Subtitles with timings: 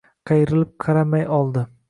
[0.29, 1.69] Qayrilib qaramay oldi.